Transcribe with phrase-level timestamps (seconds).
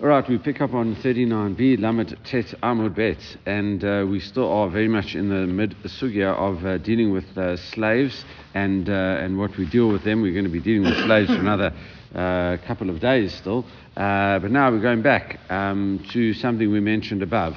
[0.00, 4.50] All right, we pick up on 39b, Lamed Tet Amud Bet, and uh, we still
[4.50, 8.92] are very much in the mid sugya of uh, dealing with uh, slaves and, uh,
[8.92, 10.20] and what we deal with them.
[10.20, 11.72] We're going to be dealing with slaves for another
[12.14, 13.64] uh, couple of days still.
[13.96, 17.54] Uh, but now we're going back um, to something we mentioned above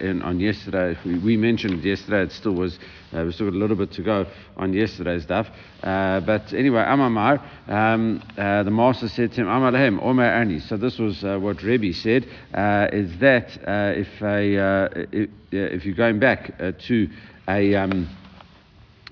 [0.00, 0.98] in, on yesterday.
[1.04, 2.78] We, we, mentioned yesterday, it still was,
[3.12, 4.26] we still got a little bit to go
[4.56, 5.46] on yesterday's stuff.
[5.80, 10.60] but anyway, Amamar, um, the master said to him, Amalahem, Omer Ani.
[10.60, 12.24] So this was what Rebbe said,
[12.92, 13.58] is that
[13.96, 17.08] if, a, if, if, you're going back to
[17.48, 18.08] a, um,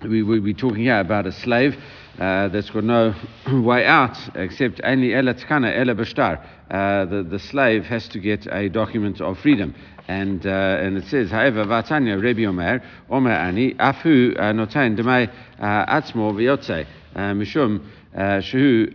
[0.03, 1.77] we, we, we're talking here about a slave
[2.19, 3.15] uh, that's got no
[3.53, 5.95] way out except only ela tkana ela.
[6.71, 9.75] Uh, the, slave has to get a document of freedom.
[10.07, 10.51] And, uh,
[10.81, 16.33] and it says, however, Vatanya Rebbe Omer, Omer Ani, Afu uh, Notain Demai uh, Atzmo
[16.33, 16.87] Vyotze,
[17.17, 17.85] Mishum.
[18.13, 18.93] Shehu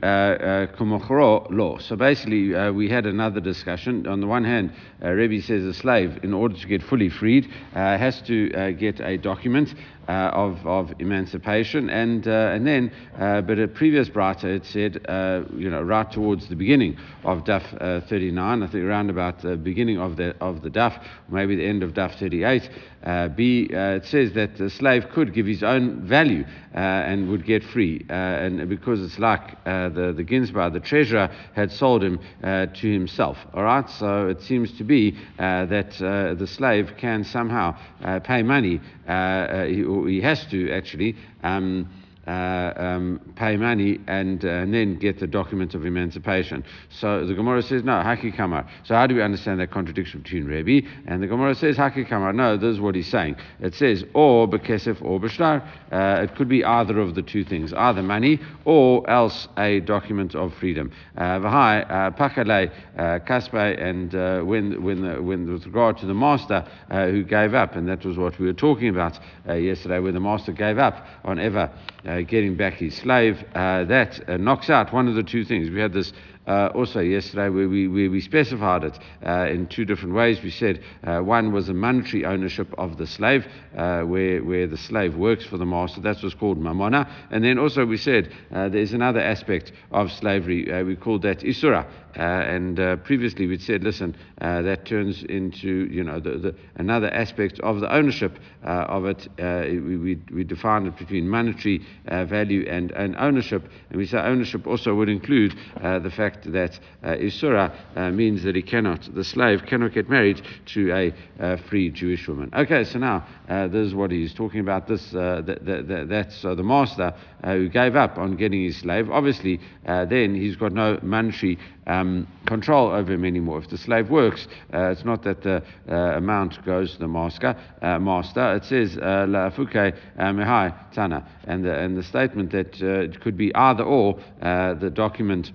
[0.78, 1.78] Kumochro law.
[1.78, 4.06] So basically, uh, we had another discussion.
[4.08, 7.50] On the one hand, uh, Rebbe says a slave, in order to get fully freed,
[7.74, 9.74] uh, has to get a document
[10.08, 11.90] Uh, of, of emancipation.
[11.90, 16.12] And, uh, and then, uh, but a previous writer it said, uh, you know, right
[16.12, 20.36] towards the beginning of Daf uh, 39, I think around about the beginning of the,
[20.40, 22.70] of the Daf, maybe the end of Daf 38,
[23.06, 27.30] uh, B, uh, it says that the slave could give his own value uh, and
[27.30, 28.06] would get free.
[28.10, 33.38] and because it's like the, the Gizbar, the treasurer, had sold him to himself.
[33.54, 37.76] All right, so it seems to be that the slave can somehow
[38.24, 38.82] pay money.
[39.06, 41.16] He, he has to actually.
[41.44, 41.90] Um,
[42.28, 46.64] uh, um, pay money and, uh, and, then get the document of emancipation.
[46.90, 48.68] So the Gemara says, no, Haki Kamar.
[48.84, 50.88] So how do we understand that contradiction between Rebbe?
[51.06, 52.34] And the Gemara says, Haki Kamar.
[52.34, 53.36] No, this is what he's saying.
[53.60, 55.62] It says, or Bekesef or Bashtar.
[55.92, 60.34] Uh, it could be either of the two things, either money or else a document
[60.34, 60.92] of freedom.
[61.16, 66.66] Uh, Vahai, uh, Pakale, uh, Kaspe, and when, when, when with regard to the master
[66.90, 70.52] who gave up, and that was what we were talking about yesterday, where the master
[70.52, 71.72] gave up on ever
[72.06, 73.44] uh, getting back his slave.
[73.54, 75.70] Uh, that uh, knocks out one of the two things.
[75.70, 76.14] We had this
[76.48, 80.44] uh, also yesterday where we, we specified it uh, in two different ways.
[80.44, 85.16] We said uh, one was a monetary ownership of the slave, where, where the slave
[85.16, 86.02] works for the master.
[86.02, 87.10] That was called mamona.
[87.32, 90.84] And then also we said there's another aspect of slavery.
[90.84, 91.88] we called that isura.
[92.16, 97.80] And previously we'd said, listen, that turns into you know the, the, another aspect of
[97.80, 99.28] the ownership of it.
[99.38, 103.64] we, we, we defined it between monetary value and, and ownership.
[103.90, 108.56] And we say ownership also would include the fact that uh, Isura uh, means that
[108.56, 112.50] he cannot, the slave cannot get married to a uh, free Jewish woman.
[112.54, 114.88] Okay, so now uh, this is what he's talking about.
[114.88, 119.10] This uh, that, that, that's the master uh, who gave up on getting his slave.
[119.10, 123.60] Obviously, then he's got no monetary um, control over him anymore.
[123.60, 127.56] If the slave works, uh, it's not that the uh, amount goes to the master.
[127.82, 128.56] Uh, master.
[128.56, 133.54] It says la fuke mehai tana, and the and the statement that it could be
[133.56, 135.52] either or the document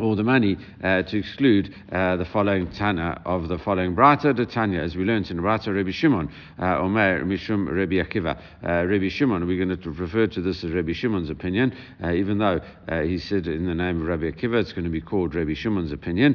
[0.00, 4.46] or the money uh, to exclude uh, the following Tana of the following Brata de
[4.46, 8.38] Tanya, as we learned in Brata Rabbi Shimon, uh, Omer Mishum Rabbi Akiva.
[8.64, 12.38] Uh, Rabbi Shimon, we're going to refer to this as Rabbi Shimon's opinion, uh, even
[12.38, 15.34] though uh, he said in the name of Rabbi Akiva, it's going to be called
[15.34, 16.34] Rabbi Shimon's opinion.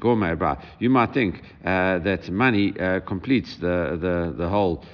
[0.00, 2.72] Gomer You might think that money
[3.06, 4.84] completes the, the, the whole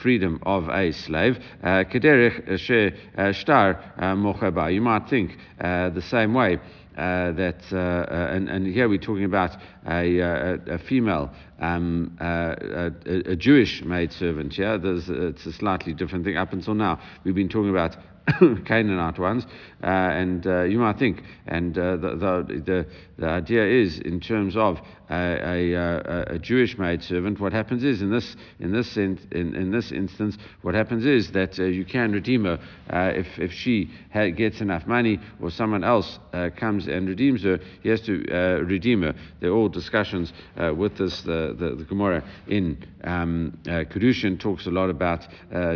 [0.00, 1.38] freedom of a slave.
[4.70, 6.58] You might think uh, the same way.
[6.96, 9.50] Uh, that uh, and, and here we're talking about
[9.86, 11.30] a, a, a female,
[11.60, 12.90] um, a,
[13.32, 14.56] a, Jewish maidservant.
[14.58, 16.36] Yeah, There's, it's a slightly different thing.
[16.36, 17.96] Up until now, we've been talking about
[18.64, 19.44] Canaanite ones,
[19.82, 22.86] uh, and uh, you might think, and uh, the, the, the,
[23.18, 24.80] the, idea is in terms of
[25.10, 29.70] a, a, a, Jewish maidservant, what happens is in this in this in, in, in
[29.70, 32.58] this instance, what happens is that uh, you can redeem her
[32.90, 37.42] uh, if if she ha- gets enough money or someone else uh, comes and redeems
[37.42, 38.24] her, he has to
[38.66, 39.14] redeem her.
[39.40, 41.20] There are all discussions with this.
[41.22, 45.26] The, the, the Gemara in um, Kedushin talks a lot about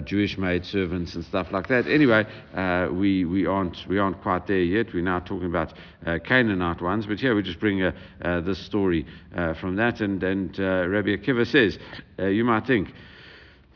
[0.05, 1.87] Jewish maid servants and stuff like that.
[1.87, 4.93] Anyway uh, we, we, aren't, we aren't quite there yet.
[4.93, 5.75] We're now talking about
[6.07, 7.93] uh, Canaanite ones, but here we just bring uh,
[8.23, 10.01] uh this story uh, from that.
[10.01, 11.79] And, and uh, Rabbi Akiva says,
[12.19, 12.93] you might think,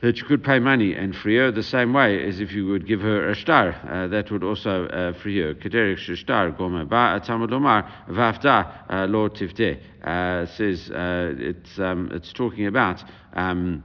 [0.02, 2.86] that you could pay money and free her the same way as if you would
[2.86, 3.68] give her a shtar.
[3.88, 5.54] Uh, that would also uh, free her.
[5.54, 9.78] Kederik shtar gome ba atamad omar vafta lo tivte.
[10.56, 13.02] Says it's um, it's talking about.
[13.32, 13.84] Um,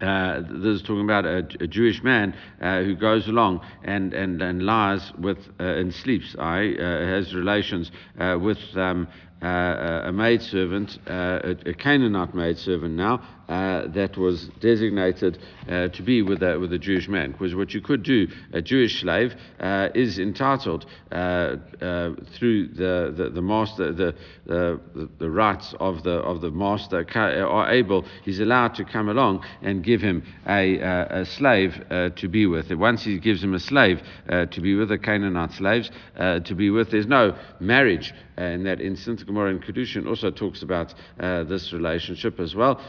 [0.00, 4.42] uh, this is talking about a, a Jewish man uh, who goes along and, and,
[4.42, 9.08] and lies with uh, and sleeps, I, uh, has relations uh, with um,
[9.42, 15.38] uh, a maidservant, uh, a, a Canaanite maidservant now, uh, that was designated
[15.68, 17.32] uh, to be with a, with a Jewish man.
[17.32, 23.30] Because what you could do, a Jewish slave uh, is entitled uh, through the, the,
[23.32, 24.14] the master, the,
[24.46, 24.80] the,
[25.18, 29.84] the rights of the, of the master are able, he's allowed to come along and
[29.84, 30.78] give him a,
[31.20, 31.80] a slave
[32.16, 32.70] to be with.
[32.72, 36.90] Once he gives him a slave to be with, the Canaanite slaves to be with,
[36.90, 39.22] there's no marriage in that instance.
[39.22, 42.80] Gemara in Kedushin also talks about this relationship as well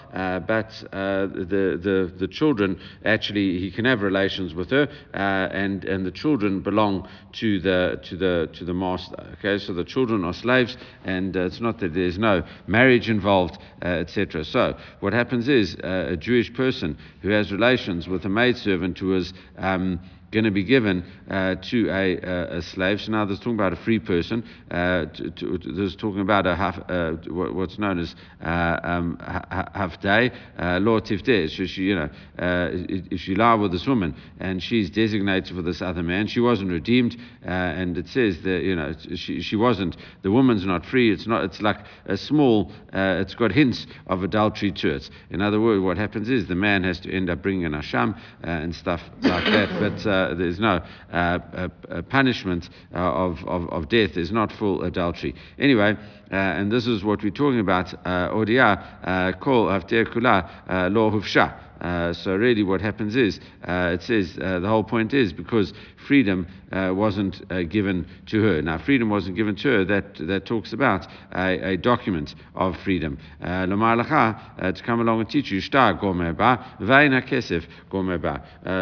[0.47, 5.85] but uh, the, the, the children actually, he can have relations with her, uh, and,
[5.85, 9.15] and the children belong to the, to, the, to the master.
[9.39, 13.57] Okay, so the children are slaves, and uh, it's not that there's no marriage involved,
[13.81, 14.44] etc.
[14.44, 19.33] So what happens is a Jewish person who has relations with a maidservant who is
[19.57, 20.00] um,
[20.38, 23.01] going to be given uh, to a, a, a, slave.
[23.01, 24.44] So now there's talking about a free person.
[24.69, 28.13] Uh, to, to, talking about a half, uh, what's known as
[28.44, 30.30] uh, um, half day,
[30.60, 31.50] uh, law tifdeh.
[31.50, 35.63] So she, you know, uh, if she lie with this woman and she's designated for
[35.63, 39.98] this other man, she wasn't redeemed, and it says that you know she, she wasn't.
[40.22, 41.12] The woman's not free.
[41.12, 41.45] It's not.
[41.45, 42.72] It's like a small.
[42.94, 45.10] it's got hints of adultery to it.
[45.31, 48.19] In other words, what happens is the man has to end up bringing an asham
[48.44, 50.81] and stuff like that, but uh, there's no
[51.12, 51.69] uh,
[52.09, 54.12] punishment uh, of, of, of, death.
[54.15, 55.35] There's not full adultery.
[55.57, 55.95] Anyway,
[56.31, 57.88] and this is what we're talking about.
[58.06, 61.68] Odia kol after kula lo hufsha.
[61.81, 65.74] Uh, so really, what happens is uh, it says uh, the whole point is because
[66.07, 68.62] freedom uh, wasn't uh, given to her.
[68.62, 69.85] Now, freedom wasn't given to her.
[69.85, 73.18] That that talks about a, a document of freedom.
[73.41, 75.94] to come along and teach you shtar.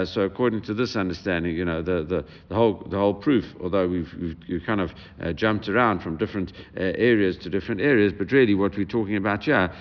[0.06, 3.46] So according to this understanding, you know the, the, the whole the whole proof.
[3.62, 4.14] Although we've,
[4.50, 4.94] we've kind of
[5.36, 9.72] jumped around from different areas to different areas, but really what we're talking about here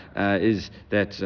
[0.41, 1.21] is that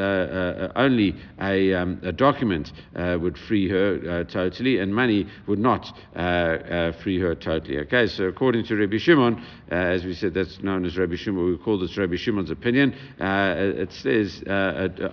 [0.76, 5.86] only a um, a document uh, would free her uh, totally, and money would not
[6.16, 7.78] uh, free her totally.
[7.78, 11.50] Okay, so according to Rabbi Shimon, as we said, that's known as Rabbi Shimon.
[11.50, 12.94] We call this Rabbi Shimon's opinion.
[13.18, 14.42] it says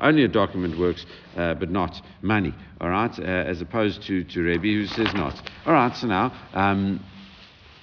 [0.01, 2.53] only a document works, but not money.
[2.81, 5.35] All right, as opposed to to Rabbi who says not.
[5.65, 6.33] All right, so now.
[6.53, 7.03] Um,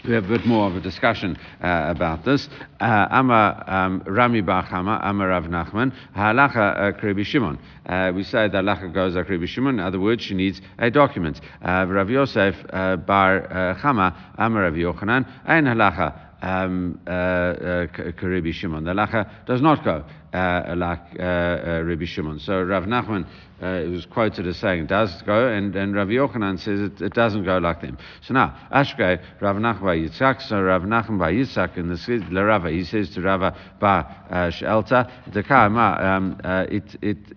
[0.04, 2.48] we have a bit more of a discussion uh, about this.
[2.80, 7.58] Uh, Ama um, Rami Bar Chama, Ama Rav Nachman, Halacha uh, Shimon.
[7.86, 9.74] Uh, we say that halacha goes like Rabbi Shimon.
[9.74, 11.40] In other words, she needs a document.
[11.62, 16.98] Rav Yosef Bar Chama, Ama Rav Yochanan, Ein Halacha um,
[18.52, 18.84] Shimon.
[18.84, 22.40] The halacha does not go uh, like uh, Rabbi Shimon.
[22.40, 23.26] So Rav Nachman
[23.62, 27.14] uh, was quoted as saying it does go, and, and Rav Yochanan says it, it
[27.14, 27.96] doesn't go like them.
[28.22, 32.22] So now, Ashkei, Rav Nachman bar Yitzhak, so Rav Nachman bar Yitzhak, and this is
[32.32, 35.10] Rava, he says to Rava by Shelta,
[36.02, 37.36] um, it, it,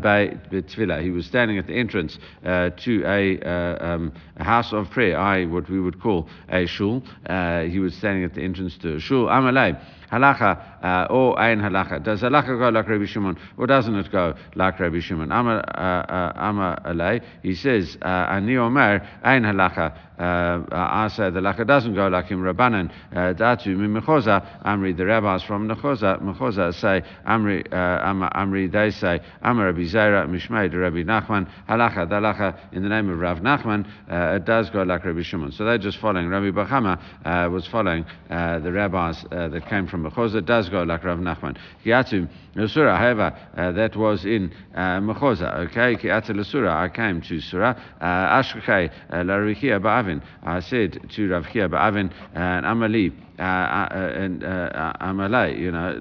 [0.00, 4.90] by He was standing at the entrance uh, to a, uh, um, a, house of
[4.90, 7.02] prayer, I what we would call a shul.
[7.26, 9.26] Uh, he was standing at the entrance to a shul.
[9.26, 9.78] Amalei
[10.10, 12.02] halacha uh, or ein halacha.
[12.02, 15.30] Does halacha go like Rabbi Shimon or doesn't it go like Rabbi Shimon?
[15.32, 17.22] Ama uh, uh, alei.
[17.42, 19.96] He says uh, ani omer ein halacha.
[20.18, 22.90] Uh, uh, I say the halacha doesn't go like him Rabbanan.
[23.12, 24.96] Datu mi mechoza amri.
[24.96, 28.70] The rabbis from mechoza mechoza say amri amri.
[28.70, 32.08] They say amar Rabbi Zera mishmei Rabbi Nachman halacha.
[32.08, 35.52] The halacha in the name of Rav Nachman it does go like Rabbi Shimon.
[35.52, 36.28] So they're just following.
[36.28, 41.18] Rabbi Bachama was following the rabbis that came from from Mechoza does go like Rav
[41.18, 41.56] Nachman.
[41.84, 42.28] Kiatu
[42.68, 45.66] Surah, however, uh, that was in uh, Mechoza.
[45.66, 47.74] Okay, Kiatu Surah, I came to Surah.
[48.00, 50.22] Uh, Ashkei uh, Larichia Ba'avin.
[50.42, 53.27] I said to Rav Chia Ba'avin and Amali.
[53.38, 56.00] Uh, uh, and uh, Amalai, you know,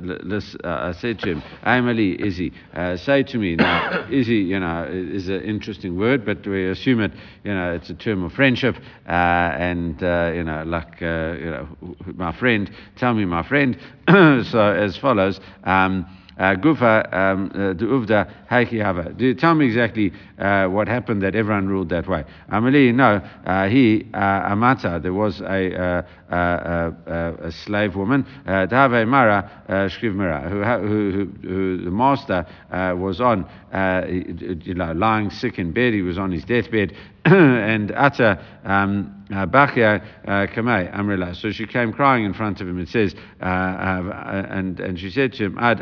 [0.63, 2.51] I said to him, Amali, Izzy,
[2.97, 3.55] say to me.
[3.55, 7.11] Now, Izzy, you know, is an interesting word, but we assume it,
[7.43, 8.75] you know, it's a term of friendship,
[9.05, 11.67] and, you know, like, you know,
[12.15, 13.77] my friend, tell me my friend.
[14.07, 19.33] so, as follows, um, uh, Gufa um, uh, the Uvda Haiki Hava.
[19.35, 22.25] Tell me exactly uh, what happened that everyone ruled that way?
[22.51, 23.19] Amali, no,
[23.67, 31.25] he, Amata, there was a, a, slave woman, Dave Mara Shkiv Mara, who,
[31.83, 32.45] the master
[32.97, 33.45] was on,
[34.09, 39.45] you know, lying sick in bed, he was on his deathbed, and Ata um, uh,
[39.45, 41.35] Bachya uh, Kamei Amrila.
[41.35, 42.79] So she came crying in front of him.
[42.79, 45.79] It says, uh, uh, and and she said to him, Ad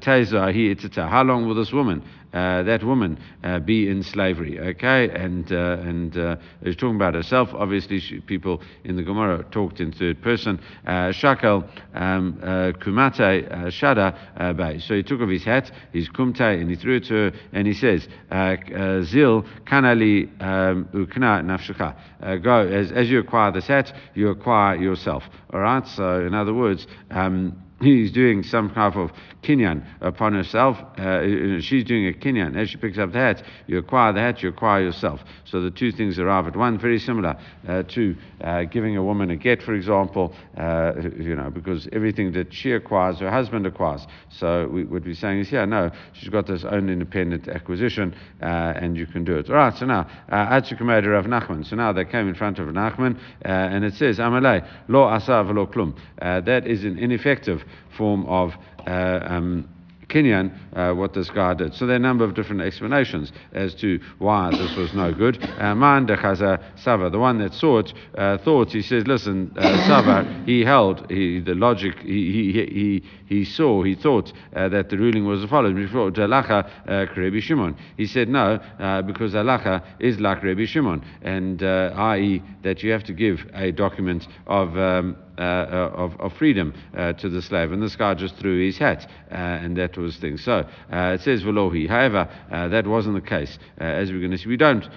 [0.00, 1.08] Teza Hi.
[1.08, 2.02] How long will this woman?
[2.34, 4.58] Uh, that woman uh, be in slavery.
[4.58, 7.50] Okay, and uh, and uh, he's talking about herself.
[7.54, 10.58] Obviously, she, people in the Gemara talked in third person.
[10.84, 11.62] Shakel
[11.94, 12.40] um,
[12.82, 14.80] kumate shada bay.
[14.80, 17.68] So he took off his hat, his kumte, and he threw it to her, and
[17.68, 24.30] he says, "Zil kanali um, ukna nafshaka." Go as as you acquire this hat, you
[24.30, 25.22] acquire yourself.
[25.52, 25.86] All right.
[25.86, 26.88] So in other words.
[27.12, 29.10] Um, he's doing some kind of
[29.42, 30.78] kinyan upon herself.
[30.98, 32.56] Uh, she's doing a kinyan.
[32.56, 35.20] As she picks up the hat, you acquire the hat, you acquire yourself.
[35.44, 36.78] So the two things arrive at one.
[36.78, 37.36] Very similar
[37.68, 42.32] uh, to uh, giving a woman a get, for example, uh, you know, because everything
[42.32, 44.06] that she acquires, her husband acquires.
[44.30, 48.46] So we, what we're saying is, yeah, no, she's got this own independent acquisition, uh,
[48.46, 49.50] and you can do it.
[49.50, 51.66] All right, so now, Atsukameda uh, Rav Nachman.
[51.66, 55.70] So now they came in front of Nachman, and it says, Amalei, lo asa v'lo
[55.70, 55.94] klum.
[56.18, 57.63] That is an ineffective
[57.96, 58.54] form of
[58.86, 59.68] uh, um,
[60.08, 61.74] Kinyan, uh, what this guy did.
[61.74, 65.42] So there are a number of different explanations as to why this was no good.
[65.58, 69.86] Uh, Man uh, Sava, the one that saw it, uh, thought, he says, listen, uh,
[69.86, 74.90] Sava, he held, he, the logic, he, he, he, he saw, he thought uh, that
[74.90, 77.76] the ruling was Dalacha uh, Shimon.
[77.96, 82.92] He said no, uh, because Dalacha is like Rabbi Shimon, and uh, i.e., that you
[82.92, 84.76] have to give a document of.
[84.76, 87.72] Um, uh, uh, of, of, freedom uh, to the slave.
[87.72, 90.38] And this guy just threw his hat, uh, and that was thing.
[90.38, 91.88] So it says Velohi.
[91.88, 93.58] However, that wasn't the case.
[93.78, 94.88] as we're going to see, we don't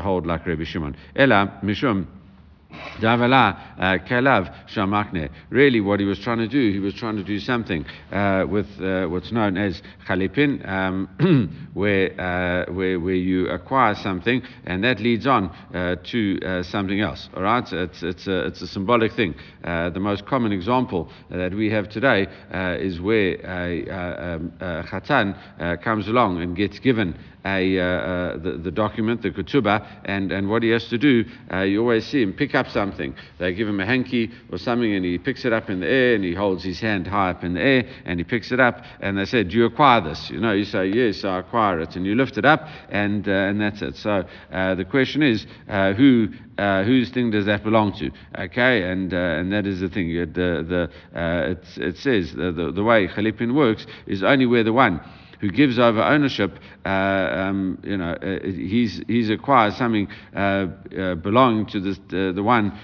[0.00, 0.96] hold like Rabbi Shimon.
[1.16, 2.06] Ella Mishum.
[3.80, 3.98] Uh,
[4.68, 5.30] Shamakne.
[5.48, 8.66] Really, what he was trying to do, he was trying to do something uh, with
[8.80, 15.00] uh, what's known as Khalipin, um, where, uh, where, where you acquire something and that
[15.00, 17.28] leads on uh, to uh, something else.
[17.34, 17.66] All right?
[17.72, 19.34] It's, it's, a, it's a symbolic thing.
[19.62, 22.26] the most common example that we have today
[22.80, 27.76] is where a, um, a Khatan comes along and gets given a,
[28.42, 31.24] the, the, document, the ketubah, and, and what he has to do,
[31.64, 33.14] you always see him pick up something.
[33.38, 36.14] They give him a hanky or something, and he picks it up in the air,
[36.14, 38.84] and he holds his hand high up in the air, and he picks it up,
[39.00, 40.30] and they say, Do you acquire this?
[40.30, 43.32] You know, you say, Yes, I acquire it, and you lift it up, and, uh,
[43.32, 43.96] and that's it.
[43.96, 48.10] So uh, the question is, uh, who uh, whose thing does that belong to?
[48.38, 50.08] Okay, and uh, and that is the thing.
[50.08, 54.72] The the uh, it says the, the, the way Khalipin works is only where the
[54.72, 55.00] one
[55.40, 60.66] who gives over ownership, uh, um, you know, uh, he's, he's acquired something uh,
[60.98, 62.78] uh belonging to this, uh, the one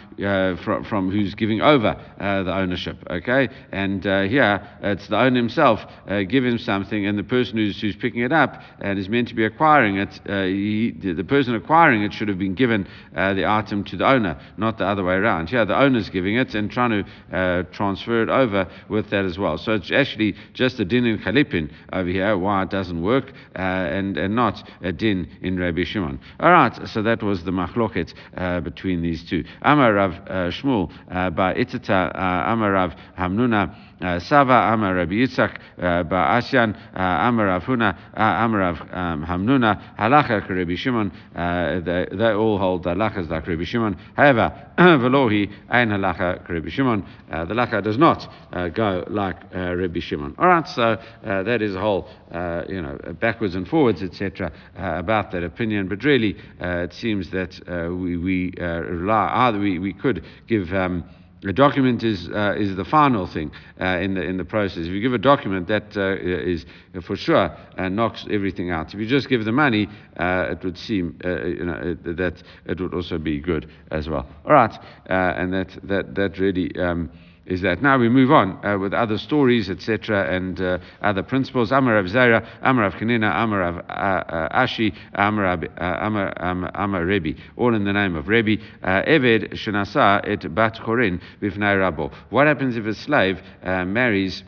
[0.65, 3.49] from, from who's giving over the ownership, okay?
[3.73, 5.85] And here, it's the owner himself
[6.29, 9.45] giving something, and the person who's, who's picking it up and is meant to be
[9.45, 14.07] acquiring it, he, the person acquiring it should have been given the item to the
[14.07, 15.51] owner, not the other way around.
[15.51, 19.59] Here, the owner's giving it and trying to transfer it over with that as well.
[19.59, 23.59] So it's actually just a din in Khalipin over here why it doesn't work, uh,
[23.97, 26.19] and, and not a din in Rabbi Shimon.
[26.41, 29.45] All right, so that was the machloket uh, between these two.
[29.63, 30.87] Amar Rav uh, Shmuel
[31.35, 32.13] by Itata,
[32.53, 33.75] Amar Rav Hamnuna.
[34.01, 40.49] Uh, Sava Amar Rabbi Yitzchak uh, Ba'asyan Amar Rav Huna Amar Rav um, Hamnuna Halacha
[40.49, 46.69] Rabbi Shimon they, all hold the halachas like Rabbi Shimon however Velohi Ein Halacha Rabbi
[46.69, 48.29] Shimon the halacha does not
[48.75, 53.69] go like Rabbi Shimon alright so that is a whole uh, you know, backwards and
[53.69, 55.89] forwards, etc., uh, about that opinion.
[55.89, 60.73] But really, uh, it seems that uh, we, we rely, either we, we could give.
[60.73, 61.05] Um,
[61.45, 63.51] a document is uh, is the final thing
[63.81, 64.79] uh, in the in the process.
[64.79, 66.65] If you give a document, that uh, is
[67.03, 68.95] for sure knocks everything out.
[68.95, 69.89] If you just give the money,
[70.19, 74.27] it would seem you know that it would also be good as well.
[74.45, 74.77] All right,
[75.07, 76.77] and that that that really.
[76.79, 77.11] Um,
[77.47, 81.73] is that now we move on uh, with other stories, etc., and uh, other principles.
[81.73, 86.33] Amar Rav Zaira, Amar Rav Chanina, Amar Rav uh, uh Ashi, uh, Amar
[86.75, 88.63] Amar Rebbe, all in the name of Rebbe.
[88.83, 92.13] Eved Shenasa et Bat korin Bifnai Rabo.
[92.31, 94.43] What happens if a slave marries?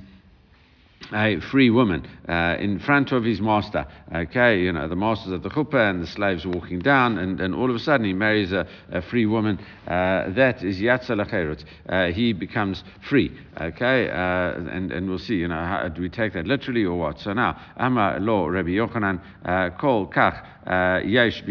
[1.13, 3.87] A free woman uh, in front of his master.
[4.15, 7.55] Okay, you know, the master's at the chuppah and the slave's walking down, and, and
[7.55, 9.59] all of a sudden he marries a, a free woman.
[9.87, 11.65] Uh, that is lacherut.
[11.89, 13.37] Uh, he becomes free.
[13.61, 16.97] Okay, uh, and, and we'll see, you know, how, do we take that literally or
[16.99, 17.19] what?
[17.21, 21.43] So now, Amma lo Rabbi Yochanan, uh, kol kach uh, yesh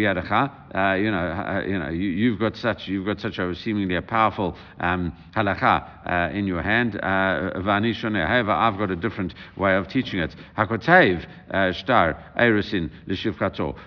[0.75, 3.95] uh, you know, uh, you know, you, have got such, you've got such a seemingly
[3.95, 6.99] a powerful um, halakha uh, in your hand.
[7.01, 10.35] However, I've got a different way of teaching it.
[10.57, 11.25] Hakotev
[11.75, 12.89] shtar erusin.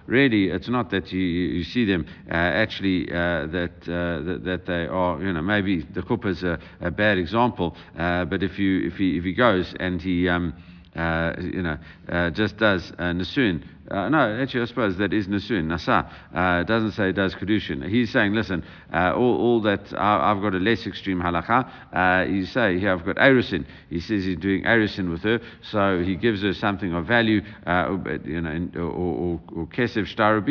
[0.07, 5.33] Really, it's not that you, you see them actually that, that, that they are, you
[5.33, 9.25] know, maybe the chuppah is a, a bad example, but if you if he if
[9.25, 10.55] he goes and he um,
[10.97, 13.63] uh, you know, uh, just does uh, Nasun.
[13.91, 16.09] Uh, no, actually, I suppose that is Nasun, Nasa.
[16.33, 17.89] Uh, doesn't say does Kedushin.
[17.89, 21.69] He's saying, listen, uh, all, all that, I, have got a less extreme halakha.
[21.93, 23.67] Uh, you say, here I've got Erusin.
[23.89, 27.97] He says he's doing Erusin with her, so he gives her something of value, uh,
[28.25, 30.07] you know, or, or, or Kesev.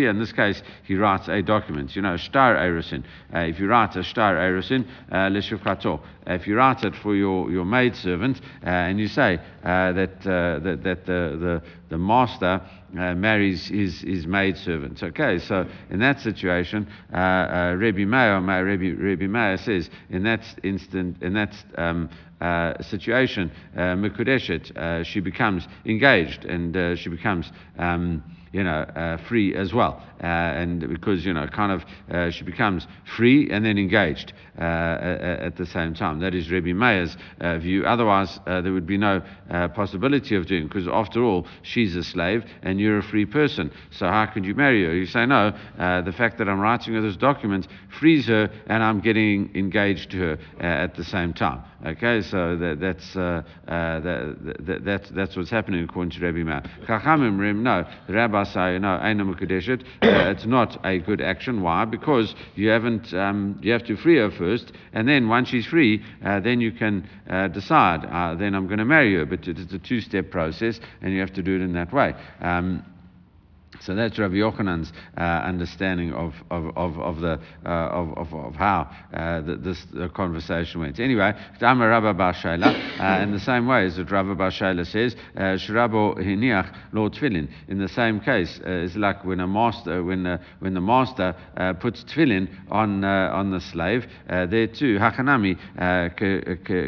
[0.10, 3.05] In this case, he writes a document, you know, Shtar Erusin.
[3.34, 6.01] Uh, if you write a Shtar Erusin, Leshivkato.
[6.27, 11.38] If you write it for your, your maidservant, and you say that, that, that the,
[11.39, 12.62] the, the master
[12.98, 15.01] uh, marries his, his maidservant.
[15.03, 20.43] Okay, so in that situation, uh, uh, Rebbe Meir, Rebbe, Rebbe Meir says, in that
[20.63, 22.10] instant, in that um,
[22.41, 23.96] uh, situation, uh,
[24.75, 27.51] uh, she becomes engaged and uh, she becomes.
[27.77, 30.01] Um, you know, uh, free as well.
[30.21, 34.61] Uh, and because, you know, kind of uh, she becomes free and then engaged uh,
[34.61, 36.19] at the same time.
[36.19, 37.85] That is Rebbe Meir's uh, view.
[37.85, 39.21] Otherwise, uh, there would be no
[39.73, 43.71] possibility of doing because, after all, she's a slave and you're a free person.
[43.91, 44.93] So how could you marry her?
[44.93, 47.67] You say, no, the fact that I'm writing her this document
[47.99, 51.63] frees her and I'm getting engaged to her at the same time.
[51.85, 56.61] Okay, so that, that's, that, that, that's, that's what's happening according to Rebbe Meir.
[56.85, 61.62] Chachamim no, the rabbi say, no, uh, it's not a good action.
[61.62, 61.86] Why?
[61.86, 66.04] Because you haven't, um, you have to free her first, and then once she's free,
[66.25, 69.25] uh, then you can uh, decide, uh, then I'm going to marry her.
[69.25, 72.13] But it's a two step process, and you have to do it in that way.
[72.42, 72.84] Um,
[73.81, 78.55] so that's Rabbi Yochanan's uh, understanding of, of, of, of the, uh, of, of, of,
[78.55, 81.00] how uh, the, this the conversation went.
[81.00, 85.57] Anyway, Dama Rabba Bashayla, uh, in the same way as what Rabba Bashayla says, uh,
[85.57, 87.50] Shirabo Hiniach Lord Tfilin.
[87.67, 91.36] In the same case, uh, it's like when a master, when, when the master
[91.79, 95.57] puts Tfilin on, on the slave, there too, Hakanami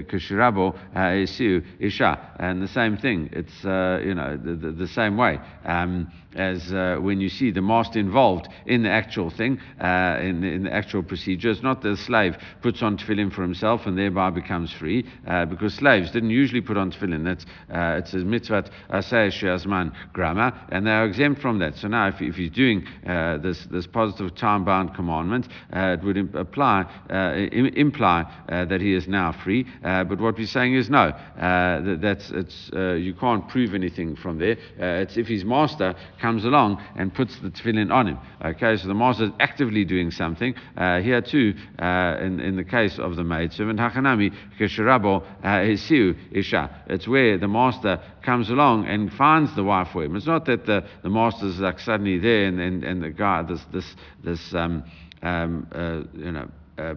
[0.09, 2.35] Kishirabo Esiu Isha.
[2.39, 5.39] And the same thing, it's, you know, the, the, the same way.
[5.65, 10.43] Um, as uh, when you see the master involved in the actual thing, uh, in,
[10.43, 11.49] in, the actual procedure.
[11.49, 15.73] It's not the slave puts on tefillin for himself and thereby becomes free, uh, because
[15.73, 17.23] slaves didn't usually put on tefillin.
[17.23, 21.75] That's, uh, it's a mitzvah asay shazman grama, and they are exempt from that.
[21.75, 26.35] So now, if, if he's doing uh, this, this positive time-bound commandment, uh, it would
[26.35, 29.65] apply, imply that he is now free.
[29.81, 34.57] but what we're saying is no, that, that's, it's, you can't prove anything from there.
[34.77, 38.19] it's if his master comes along and puts the tefillin on him.
[38.43, 40.53] Okay, so the master is actively doing something.
[40.77, 46.15] Uh, here too, uh, in, in the case of the maidservant, Hachanami Kesharabo uh, Hesiu
[46.31, 46.83] Isha.
[46.87, 50.15] It's where the master comes along and finds the wife for him.
[50.15, 53.61] It's not that the, the master's like suddenly there and, and, and the guy, this,
[53.73, 54.83] this, this um,
[55.21, 56.95] um, uh, you know, uh,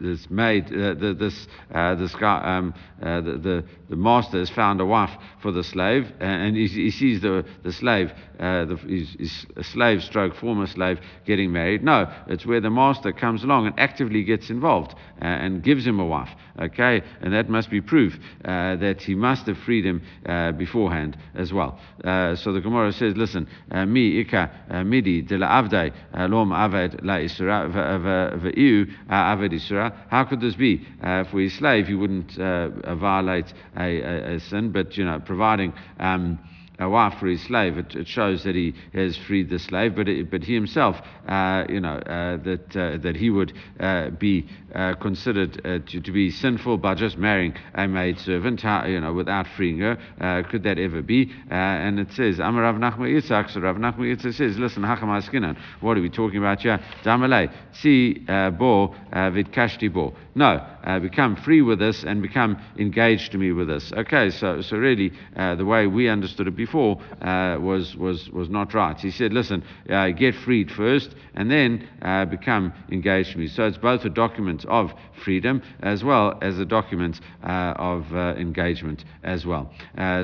[0.00, 4.50] this maid, uh, the, this, uh, this guy, um, uh, the, the, the, master has
[4.50, 8.76] found a wife for the slave, and he, he sees the, the slave, uh, the,
[8.76, 11.82] his, slave stroke former slave getting married.
[11.82, 16.06] No, it's where the master comes along and actively gets involved and gives him a
[16.06, 16.30] wife.
[16.60, 20.02] Okay, and that must be proof uh, that he must have freed him
[20.56, 21.78] beforehand as well.
[22.02, 23.46] so the Gemara says, listen,
[23.86, 25.92] mi ika midi de la avdai
[26.30, 27.68] lom aved la isra
[28.40, 30.86] v'iu aved isra how could this be?
[31.02, 35.20] Uh, for his slave, he wouldn't uh, violate a, a, a, sin, but you know,
[35.20, 35.72] providing.
[35.98, 36.38] Um,
[36.78, 37.78] a wife for his slave.
[37.78, 40.96] It, it, shows that he has freed the slave, but it, but he himself,
[41.28, 46.00] uh, you know, uh, that uh, that he would uh, be uh, considered uh, to,
[46.00, 50.44] to, be sinful by just marrying a maid servant, you know, without freeing her.
[50.50, 51.32] could that ever be?
[51.50, 53.50] and it says, Amar Rav Nachman Yitzhak.
[53.50, 55.56] So Rav Nachman Yitzhak says, listen, Hakamaskinan.
[55.80, 56.78] What are we talking about here?
[57.04, 58.14] Damalei, si
[58.58, 60.14] bo vidkashti bo.
[60.36, 63.90] No, uh, become free with this and become engaged to me with this.
[63.90, 68.48] Okay, so, so really, uh, the way we understood it before uh, was, was, was
[68.48, 68.98] not right.
[68.98, 73.46] He said, listen, uh, get freed first and then uh, become engaged to me.
[73.46, 74.92] So it's both a document of
[75.24, 79.72] freedom as well as a document uh, of engagement as well.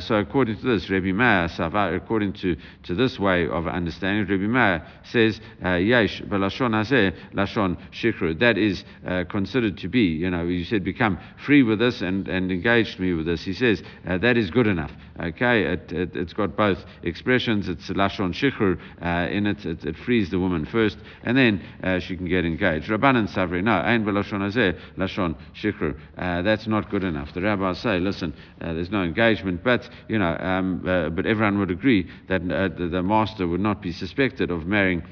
[0.00, 1.48] so according to this, Rebbe Meir,
[1.94, 8.38] according to, to this way of understanding, Rabbi Meir says, Yesh, belashon hazeh, lashon shikru.
[8.38, 8.84] That is
[9.30, 13.12] considered to be you know, you said become free with us and, and engaged me
[13.12, 13.42] with us.
[13.42, 14.90] He says uh, that is good enough.
[15.20, 17.68] Okay, it, it, it's it's got both expressions.
[17.68, 19.66] It's lashon Shikru uh, in it.
[19.66, 19.84] it.
[19.84, 19.96] it.
[19.96, 22.88] frees the woman first, and then uh, she can get engaged.
[22.88, 25.98] Rabbanan savri no, ein belashon azeh lashon shikru.
[26.16, 27.32] Uh, that's not good enough.
[27.34, 31.58] The rabbis say, listen, uh, there's no engagement, but you know, um, uh, but everyone
[31.58, 35.02] would agree that the, the master would not be suspected of marrying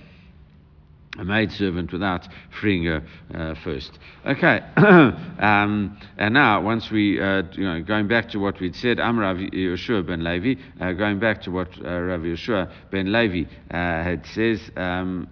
[1.18, 2.26] a maidservant without
[2.60, 3.02] freeing her
[3.34, 3.98] uh, first.
[4.26, 8.98] Okay, um, and now once we, uh, you know, going back to what we'd said,
[8.98, 14.24] Amrav Yeshua ben Levi, uh, going back to what uh, Rav Yeshua ben Levi had
[14.26, 15.26] says, um,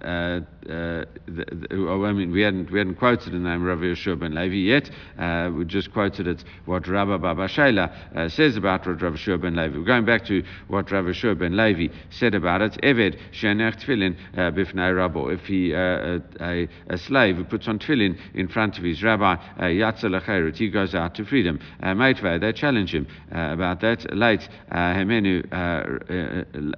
[0.69, 4.57] the, the, I mean, we hadn't, we hadn't quoted the name Rav Yeshua ben Levi
[4.57, 4.91] yet.
[5.19, 9.57] Uh, we just quoted it, what Rabbi Baba Shela uh, says about Rav Yeshua ben
[9.57, 9.79] Levi.
[9.79, 12.73] We're going back to what Rav Yeshua ben Levi said about it.
[12.83, 15.33] Eved shenech tefillin uh, bifnei rabo.
[15.33, 19.37] If he, uh, a, a, slave who puts on tefillin in front of his rabbi,
[19.59, 21.61] yatza he goes out to freedom.
[21.83, 24.15] Uh, Meitvei, they challenge him about that.
[24.15, 25.45] Late, hemenu,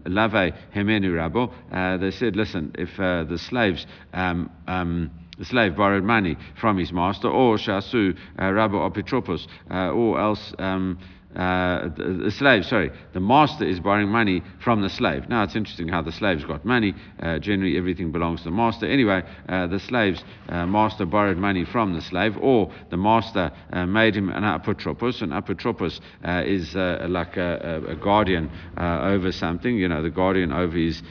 [0.06, 2.00] lave hemenu rabo.
[2.00, 3.38] They said, listen, if the
[3.80, 9.46] slaves um, um, the slave borrowed money from his master, or shasu uh, rabo apitropos,
[9.70, 10.98] uh, or else um,
[11.36, 15.28] uh, the, slave, sorry, the master is borrowing money from the slave.
[15.28, 16.94] Now it's interesting how the slaves got money.
[17.22, 18.86] Uh, generally, everything belongs to the master.
[18.86, 23.86] Anyway, uh, the slave's uh, master borrowed money from the slave, or the master uh,
[23.86, 25.22] made him an apotropos.
[25.22, 26.00] An apotropos
[26.46, 26.74] is
[27.08, 31.02] like a, a guardian over something, you know, the guardian over his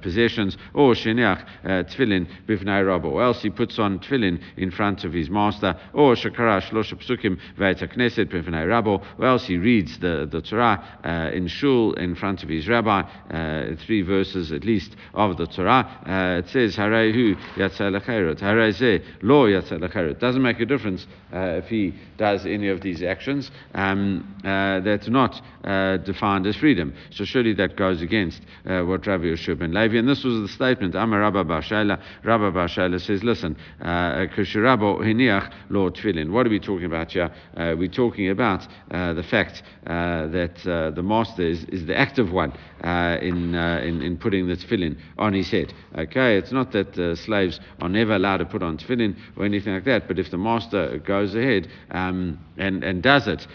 [0.00, 0.56] possessions.
[0.72, 3.12] Or sheniach tefillin bifnei rabo.
[3.12, 5.78] Or else he puts on tefillin in front of his master.
[5.92, 9.04] Or shakarash shlosha psukim ve'et knesset bifnei rabo.
[9.18, 13.02] Well, else he reads the, the Torah uh, in shul in front of his rabbi,
[13.30, 15.84] uh, three verses at least of the Torah.
[16.06, 18.00] Uh, it says, Harehu yatzah
[18.40, 23.50] Hareze lo yatzah Doesn't make a difference uh, if he does any of these actions.
[23.74, 26.94] Um, uh, that's not uh, defined as freedom.
[27.10, 29.98] So surely that goes against what Rabbi Yeshua ben Levi.
[29.98, 32.00] And this was the statement, Amar Rabba Bashaila.
[32.22, 36.30] Rabba Bashaila says, listen, Kushirabo hiniach lo tefillin.
[36.30, 37.30] What are we talking about here?
[37.56, 42.52] we're talking about the fact uh, that uh, the master is, is the active one
[42.82, 45.72] uh, in, in, in putting the tefillin on his head.
[45.96, 49.84] Okay, it's not that slaves are never allowed to put on tefillin or anything like
[49.84, 53.46] that, but if the master goes ahead um, and, and does it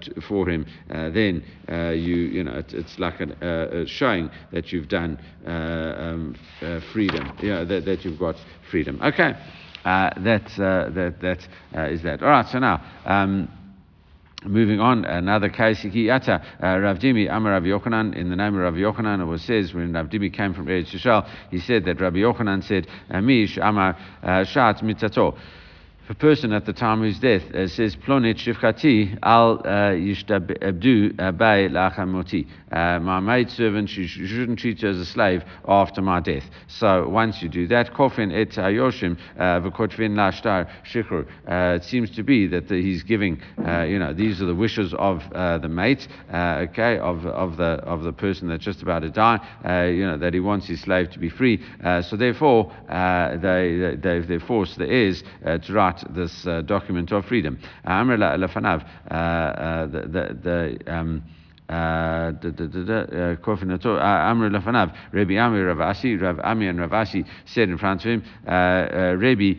[0.00, 5.18] t- for him, then you, you know, it, it's like an, showing that you've done
[5.46, 6.34] um,
[6.92, 8.36] freedom, know, that, that you've got
[8.70, 9.00] freedom.
[9.02, 9.34] Okay.
[9.84, 12.22] Uh, that, uh, that, that uh, is that.
[12.22, 12.82] All right, so now.
[13.04, 13.50] Um,
[14.46, 18.60] Moving on, another case, Yata, uh, Rav Dimi, Amar Rav Yochanan, in the name of
[18.60, 21.98] Rav Yochanan, it was says when Rav Dimi came from Eretz Yisrael, he said that
[21.98, 25.38] Rav Yochanan said, Amish Amar uh, Shat Mitzato.
[26.06, 31.18] A person at the time of his death uh, says, Plonit shivchati al uh, yishtabdu
[31.18, 36.20] uh, bay lachamoti, my maid servant, you shouldn't treat her as a slave after my
[36.20, 36.42] death.
[36.66, 41.26] So once you do that, kofin et ayoshim v'kotvin lashtar shikhr.
[41.76, 44.92] It seems to be that the, he's giving, uh, you know, these are the wishes
[44.98, 49.00] of uh, the mate, uh, okay, of, of, the, of the person that's just about
[49.00, 49.40] to die,
[49.88, 51.64] you know, that he wants his slave to be free.
[52.02, 55.24] so therefore, they, they, they force the heirs
[55.62, 57.58] to write this uh, document of freedom.
[57.84, 58.14] Amr
[59.10, 61.22] uh, uh, the, the, the um,
[61.66, 63.36] Uh, uh, uh,
[64.50, 69.54] Lafanav, Rabbi Amir Ravasi, Rav Ami and Ravasi said in front of him, Rabbi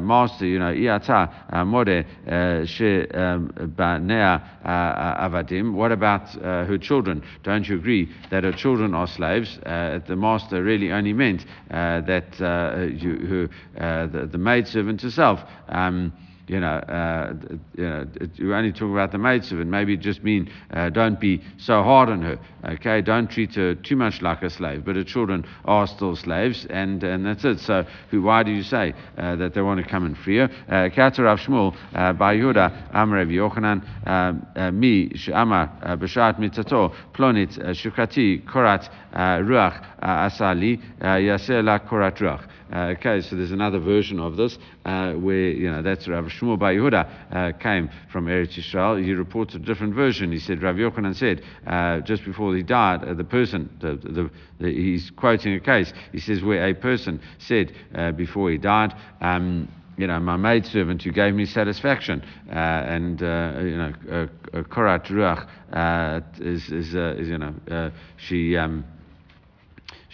[0.00, 5.74] Master, you know, Iata More She um, Banea Avadim.
[5.74, 7.22] What about her children?
[7.44, 9.58] Don't you agree that her children are slaves?
[9.62, 12.34] the master really only meant that
[13.00, 15.40] you, her, the, the maidservant herself.
[15.68, 16.12] Um,
[16.46, 17.32] you know, uh,
[17.76, 19.70] you know, you only talk about the maidservant.
[19.70, 22.38] Maybe it just mean uh, don't be so hard on her.
[22.64, 24.84] Okay, don't treat her too much like a slave.
[24.84, 27.60] But her children are still slaves, and, and that's it.
[27.60, 30.50] So who, why do you say uh, that they want to come and free her?
[30.68, 35.08] Uh, Kater uh, by Yochanan uh, mi
[37.14, 37.56] plonit
[38.46, 42.48] korat ruach asali yaseh la korat ruach.
[42.72, 46.72] Uh, okay, so there's another version of this where, you know, that's Rav Shmuel Bar
[46.72, 49.02] Yehuda uh, came from Eretz Yisrael.
[49.02, 50.32] He reports a different version.
[50.32, 54.30] He said, Rav Yochanan said, uh, just before he died, uh, the person, the, the,
[54.60, 58.94] the, he's quoting a case, he says, where a person said uh, before he died,
[59.20, 64.62] um, you know, my maidservant who gave me satisfaction, uh, and uh, you know, uh,
[64.62, 65.46] Korat Ruach
[66.40, 68.56] is, is, is, you know, she.
[68.56, 68.84] Um,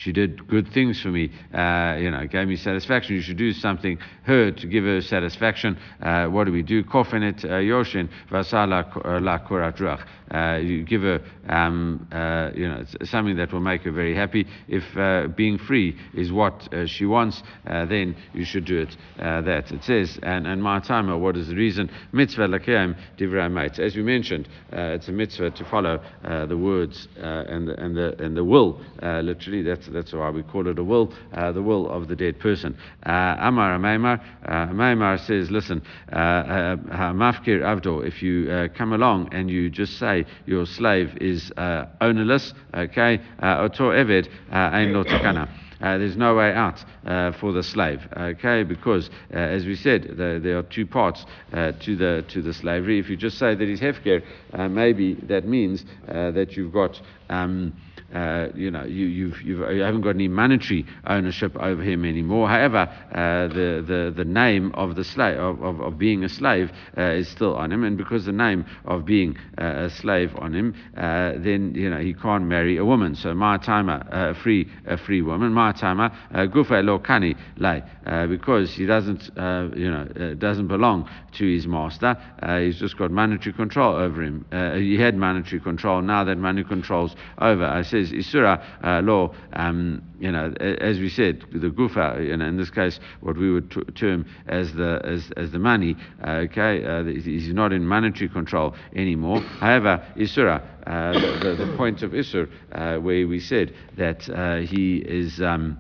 [0.01, 3.17] she did good things for me, uh, you know, gave me satisfaction.
[3.17, 5.77] You should do something her to give her satisfaction.
[6.01, 6.83] Uh, what do we do?
[6.83, 8.87] Kofenet uh, yoshin vasala
[9.21, 13.91] la kurat Uh, you give her, um, uh, you know, something that will make her
[13.91, 14.47] very happy.
[14.69, 18.97] If uh, being free is what uh, she wants, uh, then you should do it.
[19.17, 21.19] that it says, and and my timer.
[21.19, 21.91] What is the reason?
[22.13, 27.81] Mitzvah lakeim divrei As we mentioned, it's a mitzvah to follow the words and the,
[27.83, 28.81] and the and the will.
[29.03, 31.13] literally, that's that's why we call it a will.
[31.33, 32.77] the will of the dead person.
[33.03, 34.21] Amar Amaymar.
[34.47, 38.07] Amaymar says, listen, mafkir avdo.
[38.07, 41.53] If you come along and you just say your slave is
[42.01, 45.49] ownerless, okay, oto eved ein lo takana.
[45.81, 48.63] Uh, there's no way out uh, for the slave, okay?
[48.63, 52.53] Because, uh, as we said, the, there are two parts uh, to the to the
[52.53, 52.99] slavery.
[52.99, 57.01] If you just say that he's hefker, uh, maybe that means uh, that you've got.
[57.31, 57.73] Um,
[58.15, 62.49] uh, you know, you, you've, you've, you haven't got any monetary ownership over him anymore.
[62.49, 66.73] However, uh, the, the, the name of the slave, of, of, of being a slave,
[66.99, 67.85] uh, is still on him.
[67.85, 71.99] And because the name of being uh, a slave on him, uh, then, you know,
[71.99, 73.15] he can't marry a woman.
[73.15, 77.83] So, my timer, a free, a free woman, my timer, gufa lo kani lay,
[78.27, 79.31] because he doesn't,
[79.77, 82.17] you know, doesn't belong to his master.
[82.59, 84.45] he's just got monetary control over him.
[84.75, 86.03] he had monetary control.
[86.03, 91.09] Now that money control's over, I says Isura uh, law, um, you know, as we
[91.09, 95.01] said, the gufa, you know, in this case, what we would t- term as the
[95.05, 99.41] as, as the money, uh, okay, uh, he's not in monetary control anymore.
[99.41, 104.99] However, Isura, uh, the, the, point of Isur, uh, where we said that uh, he
[104.99, 105.41] is.
[105.41, 105.79] Um,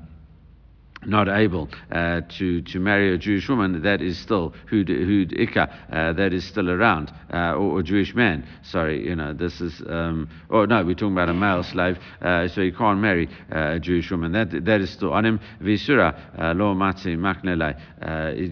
[1.06, 6.12] not able uh, to to marry a Jewish woman, that is still who who uh,
[6.12, 8.46] that is still around, uh, or a Jewish man.
[8.62, 9.82] Sorry, you know this is.
[9.86, 13.76] Um, oh no, we're talking about a male slave, uh, so you can't marry uh,
[13.76, 14.32] a Jewish woman.
[14.32, 15.40] That that is still on him.
[15.62, 17.78] Visura uh, lo matzi maknele.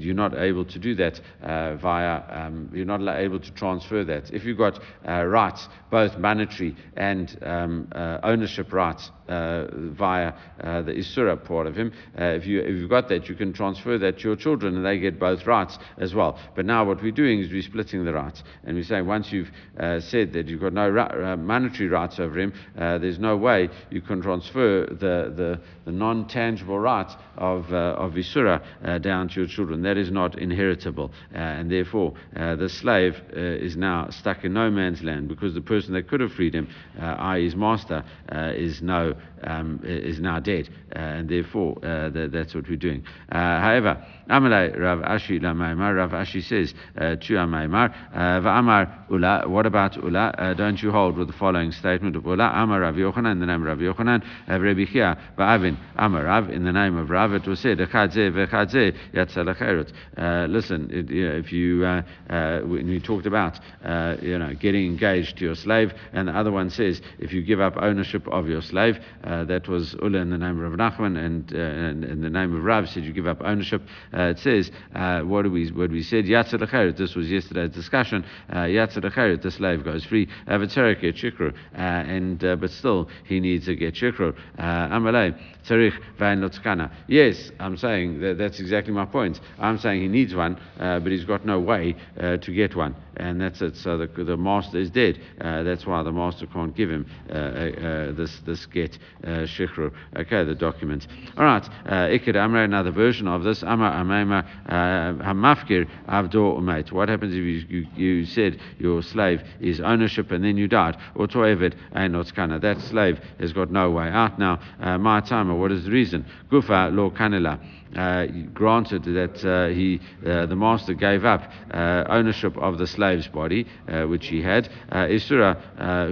[0.02, 2.22] You're not able to do that via.
[2.30, 4.32] Um, you're not able to transfer that.
[4.32, 7.88] If you've got rights, both monetary and um,
[8.22, 11.92] ownership rights via the isura part of him
[12.38, 14.98] if, you, if you've got that, you can transfer that to your children and they
[14.98, 16.38] get both rights as well.
[16.54, 18.42] But now what we're doing is we're splitting the rights.
[18.64, 22.18] And we're saying once you've uh, said that you've got no ra- uh, monetary rights
[22.18, 27.14] over him, uh, there's no way you can transfer the, the, the non tangible rights
[27.36, 29.82] of, uh, of Isura uh, down to your children.
[29.82, 31.12] That is not inheritable.
[31.34, 35.92] Uh, and therefore, the slave is now stuck in no man's land because the person
[35.94, 40.68] that could have freed him, i.e., his master, is, no, um, is now dead.
[40.92, 43.04] and therefore, the that's what we're doing.
[43.30, 49.48] Uh, however, Amalai Rav Ashi Lamaimar, Rav Ashi says uh, to Amaimar, uh, Va'amar Ula,
[49.48, 50.34] what about Ula?
[50.36, 52.52] Uh, don't you hold with the following statement of Ula?
[52.54, 56.64] Amar Rav Yochanan, in the name of Rav Yochanan, Rabbi Chia, Va'avin, Amar Rav, in
[56.64, 60.48] the name of Rav, it was said, Echadze v'echadze yatzalacherut.
[60.50, 64.52] Listen, it, you know, if you, uh, uh, when we talked about, uh, you know,
[64.54, 68.26] getting engaged to your slave, and the other one says, if you give up ownership
[68.28, 72.20] of your slave, that was Ula in the name of Rav Nachman, and, and in
[72.20, 73.82] the name of Rav said you give up ownership.
[74.12, 76.24] Uh, it says, uh, what do we what we said?
[76.24, 78.24] Yatzar This was yesterday's discussion.
[78.50, 80.28] Uh, Yatzar the slave goes free.
[80.46, 84.34] Avatarek get shikru, uh, and uh, but still he needs to get shikru.
[84.58, 86.90] Uh, Amalei tzarich vain lotzkana.
[87.06, 89.40] Yes, I'm saying that that's exactly my point.
[89.58, 93.60] I'm saying he needs one, but he's got no way to get one and that's
[93.60, 93.76] it.
[93.76, 95.20] So the, the master is dead.
[95.40, 99.46] Uh, that's why the master can't give him uh, uh, this this get uh, Uh,
[99.46, 99.92] shikru.
[100.16, 101.06] Okay, the document.
[101.36, 101.68] All right.
[101.86, 103.62] Uh, Iked Amra, another version of this.
[103.62, 106.92] Amar Amema uh, Hamafkir Avdor Umait.
[106.92, 110.96] What happens if you, you, you, said your slave is ownership and then you died?
[111.16, 112.60] Or Toevid Ainotkana.
[112.60, 114.60] That slave has got no way out now.
[114.98, 116.24] My timer, what is the reason?
[116.50, 117.58] Gufa Lo Kanila
[117.96, 123.28] uh, granted that uh, he, uh, the master gave up uh, ownership of the slave's
[123.28, 125.56] body, uh, which he had, uh, Isura,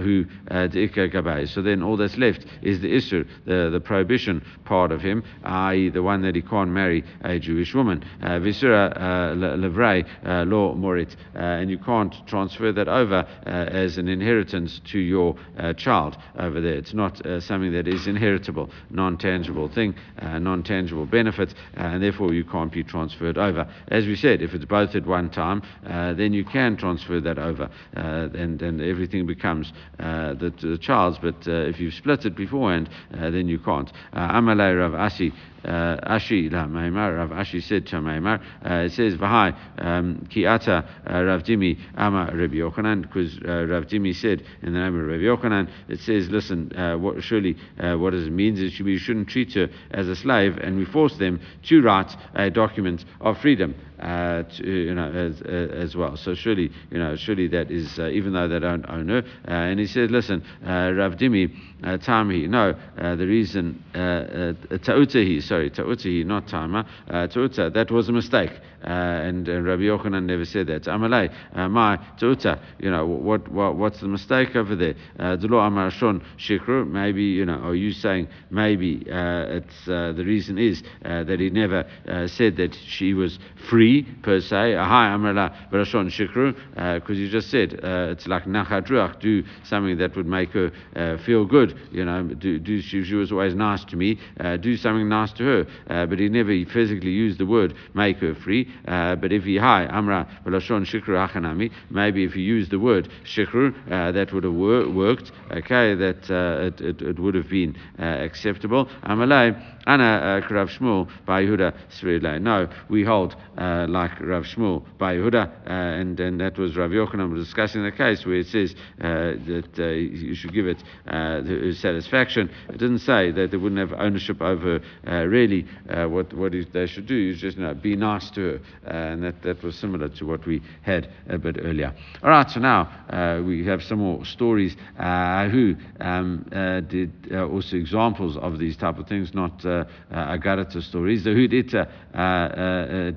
[0.03, 1.49] who Gabay.
[1.49, 5.91] So then all that's left is the Isur, the, the prohibition part of him, i.e.,
[5.91, 8.05] the one that he can't marry a Jewish woman.
[8.23, 8.97] Visura
[9.37, 10.05] Levrei
[10.47, 15.37] law morit, and you can't transfer that over as an inheritance to your
[15.77, 16.75] child over there.
[16.75, 22.33] It's not something that is inheritable, non tangible thing, non tangible benefit uh, and therefore
[22.33, 23.69] you can't be transferred over.
[23.89, 27.39] As we said, if it's both at one time, uh, then you can transfer that
[27.39, 28.01] over, uh,
[28.35, 31.19] and, and everything becomes the, the child's.
[31.19, 33.91] But if you've split it beforehand, then you can't.
[34.15, 35.33] Amalei Rav Asi
[35.67, 40.47] uh, Ashi la Maimar, Rav Ashi said to Maimar, uh, it says, Vahai, um, ki
[40.47, 44.99] ata uh, Rav Dimi ama Rabbi Yochanan, because uh, Rav Dimi said in the name
[44.99, 48.99] of Rabbi Yochanan, it says, listen, uh, what, surely uh, what it means is we
[48.99, 53.05] shouldn't treat her as a slave, and we force them to write a uh, document
[53.21, 56.17] of freedom uh, to, you know, as, uh, as well.
[56.17, 59.23] So surely, you know, surely that is, uh, even though they don't own her.
[59.47, 63.99] Uh, and he said, listen, uh, Rav Dimi, uh, Tami, no, uh, the reason, uh,
[63.99, 68.53] uh, Ta'utahi, sorry, Ta'utahi, not Tama, uh, Ta'uta, that was a mistake.
[68.85, 70.85] Uh, and uh, Rabbi Yochanan never said that.
[70.85, 74.95] Amalei, uh, my Ta'uta, you know, what, what, what's the mistake over there?
[75.39, 80.25] Delo Amar Shon Shikru, maybe, you know, are you saying maybe uh, it's, uh, the
[80.25, 83.86] reason is uh, that he never uh, said that she was free
[84.23, 84.75] per se.
[84.75, 86.55] Hi, Amrala Barashon Shikru,
[87.01, 90.73] because you just said uh, it's like Nachat Ruach, do something that would make her
[90.95, 91.79] uh, feel good.
[91.93, 95.33] You know, do, do she, she was always nice to me, uh, do something nice
[95.35, 95.67] to her.
[95.89, 98.69] Uh, but he never physically used the word make her free.
[98.87, 103.09] Uh, but if he, hi, Amra Barashon Shikru Achanami, maybe if he used the word
[103.25, 107.49] Shikru, uh, that would have wor- worked, okay, that uh, it, it, it would have
[107.49, 108.87] been uh, acceptable.
[109.05, 109.55] Amalei,
[109.87, 112.41] Anna uh, Rav Shmuel bar Yehuda.
[112.41, 116.91] No, we hold uh, like Rav Shmuel bar Yehuda, uh, and, and that was Rav
[116.91, 121.43] Yochanan discussing the case where it says uh, that uh, you should give it uh,
[121.75, 122.51] satisfaction.
[122.69, 126.87] It didn't say that they wouldn't have ownership over uh, really uh, what, what they
[126.87, 130.09] should do is just know, be nice to her, uh, and that, that was similar
[130.09, 131.95] to what we had a bit earlier.
[132.23, 137.13] All right, so now uh, we have some more stories uh, who um, uh, did
[137.33, 139.65] uh, also examples of these type of things, not
[140.13, 141.25] Agarata stories.
[141.25, 141.89] The Hud Ita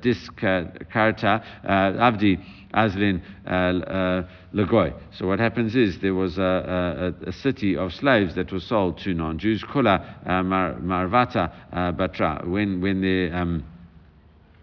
[0.01, 2.39] Diskarta Avdi
[2.73, 4.93] Azlin uh, uh, Lagoy.
[5.11, 8.99] So what happens is there was a, a, a city of slaves that was sold
[8.99, 13.31] to non-Jews, Kula uh, Marvata Batra, when, when they...
[13.31, 13.63] Um,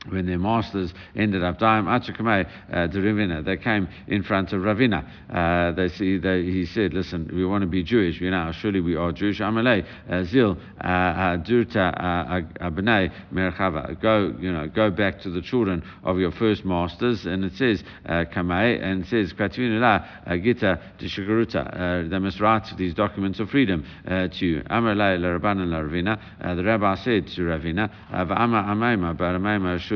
[0.09, 5.05] when their masters ended up dying, uh, they came in front of Ravina.
[5.31, 8.21] Uh, they see, they, he said, "Listen, we want to be Jewish.
[8.21, 9.41] You know, surely we are Jewish.
[9.41, 12.41] Uh, zil uh, uh, durta uh,
[12.71, 14.01] abnei merchava.
[14.01, 17.83] Go, you know, go back to the children of your first masters." And it says
[18.07, 22.09] Kamei, and it says Katvinu la gita tishigaruta.
[22.11, 24.63] They must write these documents of freedom to you.
[24.63, 26.19] Amalei la Rabbanan la Ravina.
[26.57, 29.35] The rabbi said to Ravina, "V'ama amaima, but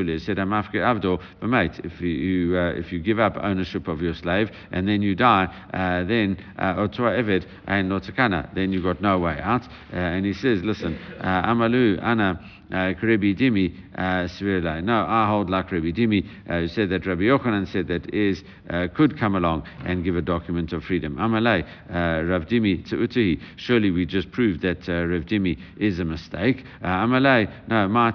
[0.08, 4.00] it said Amafke Avdo, but mate, if you uh, if you give up ownership of
[4.00, 9.00] your slave and then you die, uh, then Otoa Eved and Notakana, then you got
[9.00, 9.62] no way out.
[9.92, 12.59] Uh, and he says, listen, Amalu Ana.
[12.72, 14.82] Uh, Rabbi Dimi uh, Svirlai.
[14.82, 18.42] No, I hold like Rabbi Dimi, uh, who said that Rabbi Yochanan said that is
[18.94, 21.16] could come along and give a document of freedom.
[21.16, 23.40] Amalei, Rav Dimi Tu'utahi.
[23.56, 26.64] Surely we just proved that Rav Dimi is a mistake.
[26.82, 28.12] Amalei, no, Ma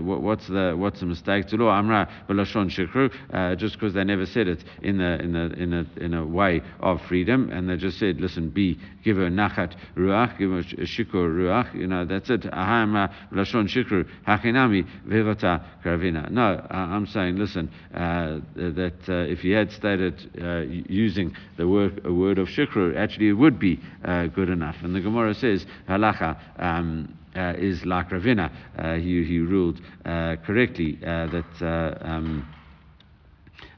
[0.00, 1.46] what, what's the what's the mistake?
[1.52, 3.58] Law Amra Balashon Shikru.
[3.58, 6.62] Just because they never said it in the in the in a in a way
[6.80, 11.28] of freedom, and they just said, listen, be give her nachat ruach, give her shikur
[11.28, 11.74] ruach.
[11.74, 12.42] You know, that's it.
[12.42, 16.30] Ahama Balashon Shikru Hachinami Vivata Karavina.
[16.30, 22.00] No, I'm saying, listen, uh, that uh, if he had stated uh, using the word,
[22.04, 24.76] a word of Shikru, actually it would be uh, good enough.
[24.82, 26.38] And the Gemara says, halacha.
[26.58, 28.48] Um, uh, is like Ravina.
[28.78, 31.98] Uh, he, he ruled correctly that.
[32.00, 32.46] Um,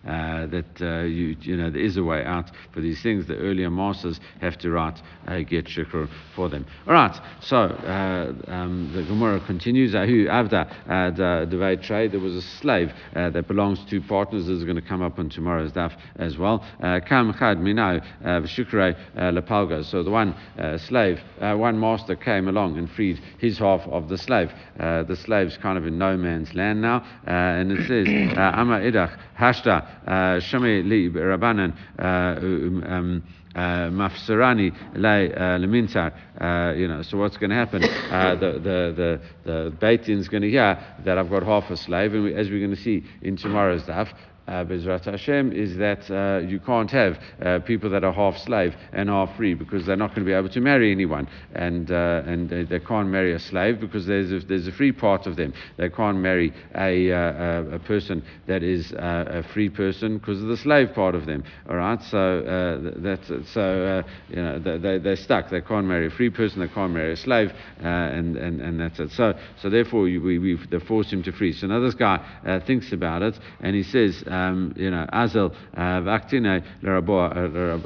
[0.07, 3.27] uh, that uh, you, you know there is a way out for these things.
[3.27, 6.64] The earlier masters have to write uh, get shikr for them.
[6.87, 9.95] All right, so uh, um, the Gemara continues.
[9.95, 12.12] Ahu avda the trade.
[12.12, 14.47] There was a slave uh, that belongs to partners.
[14.47, 16.64] This is going to come up on tomorrow's daf as well.
[16.81, 19.85] Uh, Kam chad minau v'shikre lepalga.
[19.85, 20.37] So the one
[20.79, 24.53] slave, one master came along and freed his half of the slave.
[24.77, 29.95] the slave's kind of in no man's land now, and it says Ama idach hashta.
[30.06, 33.22] Uh, Shame li Rabbanan uh, um, um
[33.54, 36.76] uh, Mafsarani Lemintar.
[36.76, 37.82] You know, so what's going to happen?
[37.85, 41.76] Uh, the the the the Beitin is going to hear that I've got half a
[41.76, 44.12] slave, and we, as we're going to see in tomorrow's daf,
[44.46, 48.74] uh, Bezrat Hashem, is that uh, you can't have uh, people that are half slave
[48.92, 52.22] and half free because they're not going to be able to marry anyone, and uh,
[52.26, 55.37] and they, they, can't marry a slave because there's a, there's a free part of
[55.37, 55.52] them.
[55.76, 60.56] They can't marry a uh, a person that is a free person because of the
[60.56, 61.42] slave part of them.
[61.68, 65.50] All right, so that's so you know they they're stuck.
[65.50, 66.61] They can't marry a free person.
[66.61, 69.11] They can't marry a slave, and and and that's it.
[69.11, 71.52] So so therefore we we they force him to free.
[71.52, 74.22] So now this guy thinks about it and he says.
[74.37, 76.62] Um, you know, Azel, Vaktine,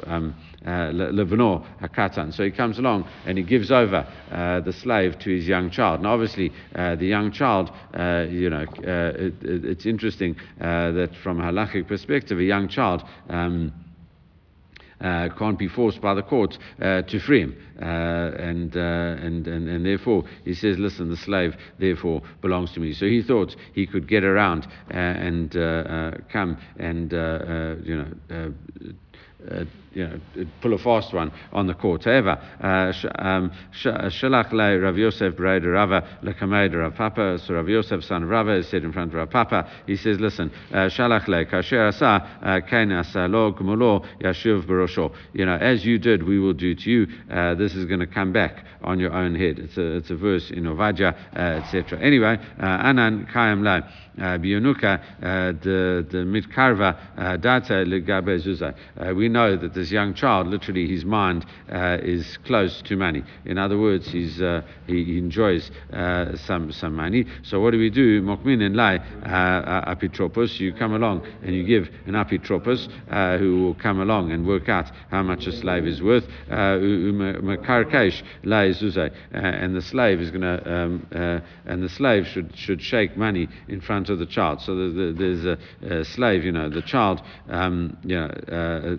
[0.07, 0.35] um,
[0.65, 2.33] Levano Hakatan.
[2.33, 6.01] So he comes along and he gives over uh, the slave to his young child.
[6.01, 11.43] Now, obviously, uh, the young child, uh, you know, it, it's interesting that from a
[11.43, 13.03] halachic perspective, a young child.
[13.29, 13.80] Um, uh,
[15.01, 17.55] Uh, can't be forced by the court uh, to free him.
[17.81, 22.79] Uh, and, uh, and, and, and therefore, he says, listen, the slave therefore belongs to
[22.79, 22.93] me.
[22.93, 25.51] So he thought he could get around uh, and
[26.29, 28.53] come and, you know,
[29.49, 30.19] uh, you know,
[30.61, 32.05] pull a fast one on the court.
[32.05, 37.39] However, uh, um, Shalach le Rav Yosef Breda Rava lekamed Rav Papa.
[37.39, 39.69] So Rav Yosef son of Rava is said in front of Rav Papa.
[39.87, 45.13] He says, "Listen, uh, Shalach le kasher asa uh, kain asa lo gmulo yashuv barosho.
[45.33, 47.07] You know, as you did, we will do to you.
[47.29, 49.59] Uh, this is going to come back on your own head.
[49.59, 51.99] It's a it's a verse in Ovadia, etc.
[51.99, 53.89] Anyway, anan kayam le.
[54.17, 55.01] Bionuka,
[55.61, 58.31] the the mitkarva data legabe.
[59.15, 63.23] We know that this young child, literally, his mind uh, is close to money.
[63.45, 67.25] In other words, he's, uh, he, enjoys uh, some, some money.
[67.43, 68.21] So what do we do?
[68.21, 70.59] Mokmin and lai uh, apitropos.
[70.59, 74.69] You come along and you give an apitropos uh, who will come along and work
[74.69, 76.27] out how much a slave is worth.
[76.49, 79.11] Makarkesh lai zuzai.
[79.31, 81.07] And the slave is going to, um,
[81.65, 84.61] and the slave should, should shake money in front of the child.
[84.61, 88.29] So the, the, there's a, a, slave, you know, the child, um, you know,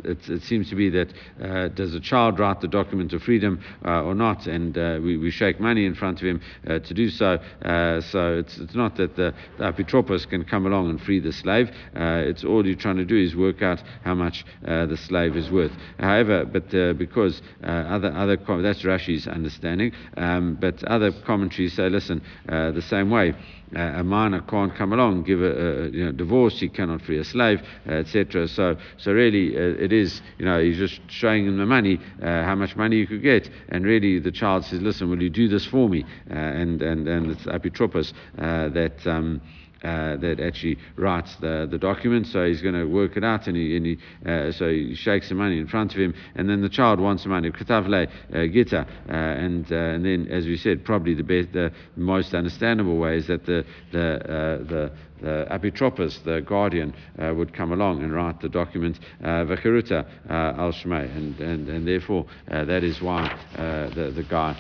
[0.05, 3.63] it, it seems to be that uh, does a child write the document of freedom
[3.85, 4.47] uh, or not?
[4.47, 7.39] And uh, we, we shake money in front of him uh, to do so.
[7.63, 11.33] Uh, so it's, it's not that the, the apitropos can come along and free the
[11.33, 11.71] slave.
[11.95, 15.73] it's all you're trying to do is work out how much the slave is worth.
[15.99, 22.83] However, but because other other that's Rashi's understanding, um, but other commentaries say, listen, the
[22.83, 23.35] same way
[23.75, 27.19] uh, a minor can't come along, give a, a you know, divorce, he cannot free
[27.19, 28.49] a slave, etc.
[28.49, 32.45] So, so really, uh, it is, you know, he's just showing him the money, uh,
[32.45, 35.49] how much money you could get, and really the child says, listen, will you do
[35.49, 36.05] this for me?
[36.31, 39.07] Uh, and, and, and it's Apitropos that.
[39.07, 39.41] Um,
[39.83, 42.27] uh, that actually writes the, the document.
[42.27, 45.29] So he's going to work it out, and he, and he uh, so he shakes
[45.29, 47.51] the money in front of him, and then the child wants the money.
[47.51, 51.73] Katavle uh, gita, uh, and uh, and then as we said, probably the best, the
[51.97, 57.71] most understandable way is that the the the the apitropos, the guardian, uh, would come
[57.71, 62.83] along and write the document Vakiruta uh, al Shmei, and, and, and therefore uh, that
[62.83, 64.57] is why the, the guy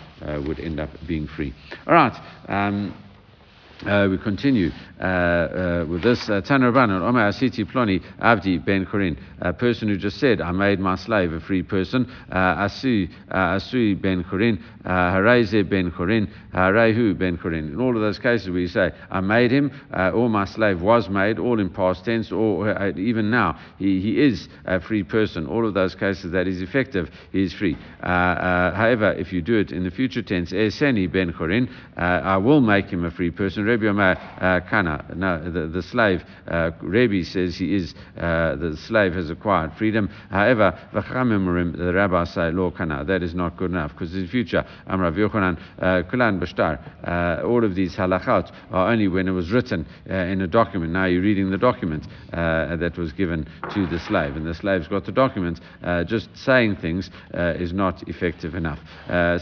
[0.46, 1.52] would end up being free.
[1.86, 2.16] All right.
[2.48, 2.94] Um,
[3.86, 4.70] uh, we continue
[5.00, 6.28] uh, uh, with this.
[6.28, 10.52] Uh, Tanur Banan, Omer Asiti Ploni Abdi Ben Korin, a person who just said, I
[10.52, 12.06] made my slave a free person.
[12.30, 13.58] Uh, Asui, uh,
[14.00, 17.72] Ben Korin, Hareze Ben Korin, Harehu Ben Korin.
[17.72, 21.38] In all of those cases you say, I made him, or my slave was made,
[21.38, 25.46] all in past tense, or even now, he, he is a free person.
[25.46, 27.76] All of those cases that is effective, he is free.
[28.00, 32.86] however, if you do it in the future tense, Eseni Ben Korin, I will make
[32.86, 33.64] him a free person.
[33.72, 35.04] Rebbe Omer uh, Kana.
[35.16, 40.08] No, the, the slave, uh, Rebbe says he is, uh, the slave has acquired freedom.
[40.30, 44.64] However, the rabbis say, Lo Kana, that is not good enough because in the future,
[44.88, 49.50] Amrav Yochanan, uh, Kulan Bashtar, uh, all of these halachot are only when it was
[49.50, 50.92] written uh, in a document.
[50.92, 55.06] Now you're reading the document that was given to the slave, and the slave's got
[55.06, 55.60] the document.
[56.06, 58.80] just saying things is not effective enough.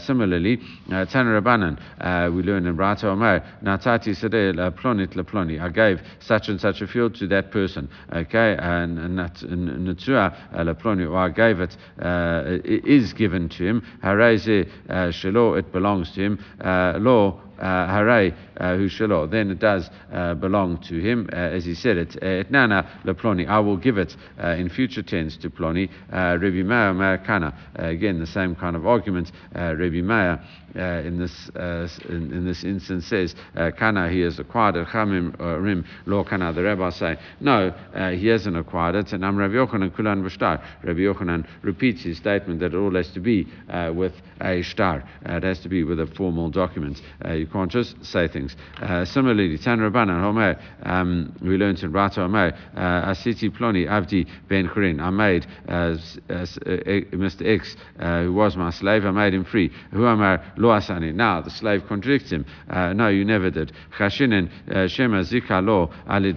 [0.05, 0.59] similarly,
[0.89, 5.59] uh, Tanur Rabbanan, we learn in Brata Omer, Natati plonit leploni.
[5.61, 7.89] I gave such and such a field to that person.
[8.13, 13.83] Okay, and natsua leploni, or I gave it, uh, it is given to him.
[14.03, 14.09] Uh,
[15.11, 16.39] shelo, it belongs to him.
[16.59, 16.93] Uh,
[17.61, 21.97] uh, hare uh, hushalo, then it does uh, belong to him, uh, as he said
[21.97, 22.09] it.
[22.21, 25.89] Etnana leploni, I will give it in future tense to ploni.
[26.11, 29.31] Rebbe Meir Me'akana, again the same kind of argument.
[29.55, 30.41] Rebbe Meir
[30.75, 34.87] uh, in this uh, in, in, this instance says uh, kana he has acquired it
[34.87, 35.85] chamim rim.
[36.05, 37.71] Lo kana the rabbi say no
[38.15, 39.11] he hasn't acquired it.
[39.13, 40.63] And I'm Rabbi Yochanan kulan v'shtar.
[40.83, 43.47] Rabbi Yochanan repeats his statement that it all has to be
[43.93, 45.03] with a shtar.
[45.25, 47.01] It has to be with a formal document.
[47.29, 48.55] You just say things.
[48.81, 54.27] Uh, similarly, Tan Rabbanan Homer, um, we learned in Rata Homer, uh, Asiti Ploni Avdi
[54.47, 55.97] Ben Kurin, I made uh,
[56.29, 57.45] Mr.
[57.45, 59.71] X, uh, who was my slave, I made him free.
[59.91, 61.13] Who Amar Lo Asani.
[61.13, 62.45] Now the slave contradicts him.
[62.69, 63.73] Uh, no, you never did.
[63.97, 64.49] Chashinin
[64.89, 66.33] Shema Zika Lo Ali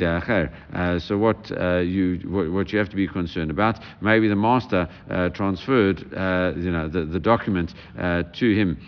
[1.01, 1.51] So what
[1.85, 3.79] you what, you have to be concerned about?
[4.01, 4.89] Maybe the master
[5.35, 8.79] transferred, you know, the, the document to him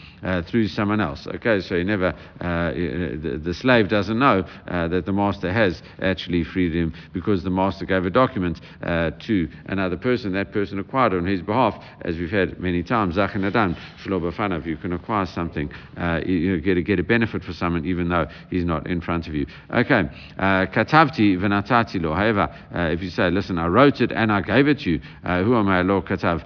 [0.48, 1.26] through someone else.
[1.26, 5.82] Okay, so he never uh, the, the, slave doesn't know uh, that the master has
[6.00, 10.32] actually freed him because the master gave a document uh, to another person.
[10.32, 13.16] That person acquired on his behalf, as we've had many times.
[13.16, 18.26] You can acquire something, uh, you get, a, get a benefit for someone even though
[18.50, 19.46] he's not in front of you.
[19.70, 20.02] Okay,
[20.38, 22.14] uh, katavti v'natati lo.
[22.14, 25.56] However, if you say, listen, I wrote it and I gave it to you, who
[25.56, 26.44] am I, lo katav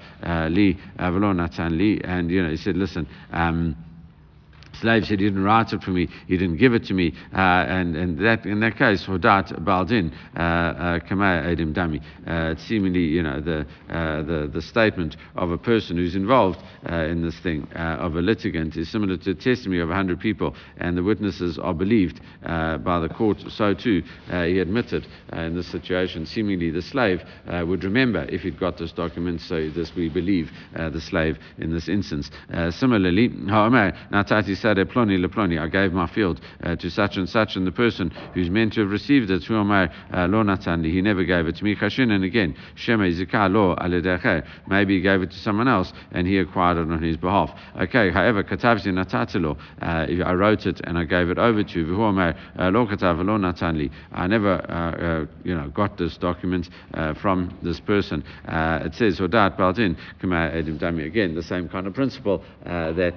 [0.51, 3.07] li v'lo natan li, and you know, he said, listen.
[3.33, 3.77] Um,
[4.81, 7.13] slave said, He didn't write it for me, he didn't give it to me.
[7.35, 12.01] Uh, and, and that, in that case, Hodat Baldin, uh, uh, Edim Dami.
[12.27, 16.59] Uh, it's seemingly, you know, the, uh, the, the statement of a person who's involved
[16.91, 20.19] uh, in this thing, uh, of a litigant, is similar to a testimony of 100
[20.21, 23.39] people, and the witnesses are believed by the court.
[23.49, 28.79] So too, he admitted in this situation, seemingly the slave would remember if he'd got
[28.79, 32.31] this document, so this we believe the slave in this instance.
[32.71, 33.93] similarly, how am I?
[34.13, 37.73] Natati said, Ploni leploni, I gave my field uh, to such and such, and the
[37.73, 41.75] person who's meant to have received it, lo natandi, he never gave it to me.
[41.75, 43.09] Chashin, and again, shema
[43.49, 43.77] lo
[44.69, 47.51] maybe he gave it to someone else and he acquired it on his behalf.
[47.81, 51.87] Okay, however, katavzi natatilo, uh, I wrote it and I gave it over to you.
[51.97, 57.81] lo lo natandi, I never, uh, uh, you know, got this document uh, from this
[57.81, 58.25] person.
[58.47, 63.15] Uh, it says, Hodat Baldin, again, the same kind of principle that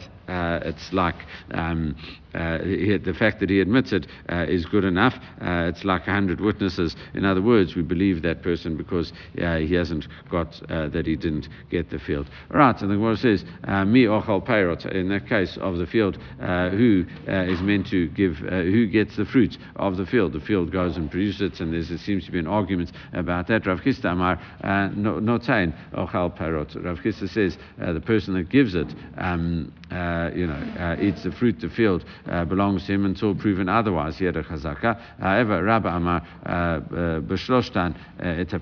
[0.65, 1.15] it's like
[1.51, 1.95] um,
[2.33, 5.15] he, the fact that he admits it uh, is good enough.
[5.41, 6.95] Uh, it's like a hundred witnesses.
[7.13, 11.15] In other words, we believe that person because uh, he hasn't got uh, that he
[11.15, 12.29] didn't get the field.
[12.49, 16.17] Right, and the Gemara says, uh, "Mi ochal peirot." In that case of the field,
[16.39, 18.37] who is meant to give?
[18.37, 20.33] who gets the fruits of the field?
[20.33, 23.65] The field goes and produces it, and there seems to be an argument about that.
[23.65, 26.83] Rav Chisda Amar notain ochal peirot.
[26.83, 29.71] Rav Chisda says the person that gives it, um,
[30.35, 34.17] you know, eats the fruit, the field uh, belongs to him until proven otherwise.
[34.17, 34.99] He had a chazaka.
[35.19, 36.81] However, Rabbi Amar uh, uh,
[37.21, 38.59] b'shloshtan uh, et uh,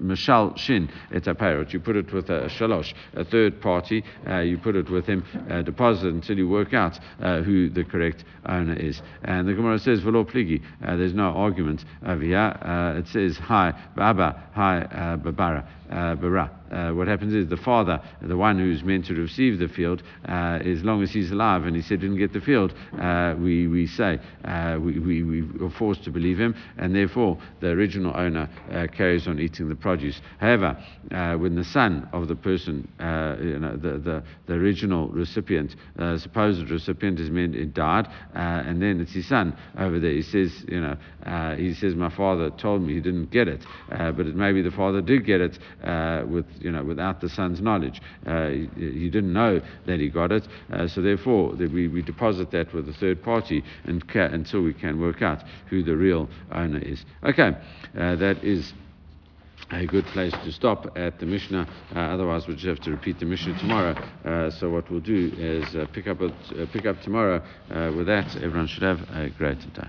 [0.00, 4.04] mashal um, shin et You put it with a shalosh, a third party.
[4.28, 5.24] Uh, you put it with him,
[5.64, 9.00] deposit until you work out who the correct owner is.
[9.24, 12.56] And the Gemara says, "V'lo pligi." There's no argument over here.
[12.96, 16.50] it says, "Hi, Baba, hi, Babara." Uh, bara.
[16.70, 20.60] Uh, what happens is the father, the one who's meant to receive the field, uh,
[20.64, 23.88] as long as he's alive and he said didn't get the field, uh, we, we
[23.88, 28.48] say uh, we, we, we are forced to believe him, and therefore the original owner
[28.70, 30.20] uh, carries on eating the produce.
[30.38, 30.76] However,
[31.10, 35.74] when the son of the person, you know, the, the, the original recipient,
[36.18, 40.12] supposed recipient is meant it died, and then it's his son over there.
[40.12, 44.20] He says, you know, he says, my father told me he didn't get it, but
[44.20, 48.00] it, maybe the father did get it uh, with, you know, without the son's knowledge.
[48.26, 52.50] Uh, he, he, didn't know that he got it, uh, so therefore we, we deposit
[52.50, 56.28] that with a third party and ca- until we can work out who the real
[56.52, 57.04] owner is.
[57.24, 57.56] Okay,
[57.98, 58.72] uh, that is
[59.72, 61.68] a good place to stop at the Mishnah.
[61.94, 63.92] Uh, otherwise, we'll just have to repeat the Mishnah tomorrow.
[64.24, 66.30] Uh, so what we'll do is uh, pick up a,
[66.72, 67.42] pick up tomorrow.
[67.96, 69.88] with that, everyone should have a great day.